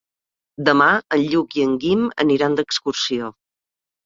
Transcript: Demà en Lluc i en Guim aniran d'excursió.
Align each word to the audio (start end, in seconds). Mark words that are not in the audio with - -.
Demà 0.69 0.87
en 1.17 1.21
Lluc 1.33 1.53
i 1.59 1.67
en 1.67 1.75
Guim 1.83 2.09
aniran 2.25 2.57
d'excursió. 2.61 3.31